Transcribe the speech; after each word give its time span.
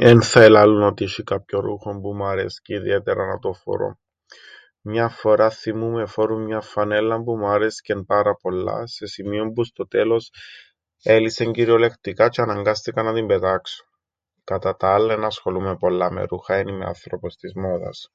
Εν 0.00 0.22
θα 0.22 0.42
ελάλουν 0.42 0.82
ότι 0.82 1.04
έσ̆ει 1.08 1.22
κάποιον 1.24 1.60
ρούχον 1.60 2.00
που 2.00 2.14
μου 2.14 2.26
αρέσκει 2.26 2.74
ιδιαίτερα 2.74 3.26
να 3.26 3.38
το 3.38 3.52
φορώ. 3.52 3.98
Μιαν 4.80 5.10
φοράν 5.10 5.50
θθυμούμαι 5.50 6.02
εφόρουν 6.02 6.42
μιαν 6.42 6.62
φανέλλαν 6.62 7.24
που 7.24 7.36
μου 7.36 7.46
άρεσκεν 7.46 8.04
πάρα 8.04 8.34
πολλά, 8.34 8.86
σε 8.86 9.06
σημείον 9.06 9.52
που 9.52 9.64
στο 9.64 9.86
τέλος 9.86 10.30
έλυσεν 11.02 11.52
κυριολεκτικά 11.52 12.28
τζ̆' 12.28 12.38
αναγκάστηκα 12.42 13.02
να 13.02 13.14
την 13.14 13.26
πετάξω. 13.26 13.84
Κατά 14.44 14.76
τα 14.76 14.94
άλλα 14.94 15.12
εν 15.12 15.24
ασχολούμαι 15.24 15.76
πολλά 15.76 16.10
με 16.10 16.22
ρούχα, 16.24 16.54
εν 16.54 16.66
είμαι 16.68 16.84
άνθρωπος 16.86 17.36
της 17.36 17.54
μόδας. 17.54 18.10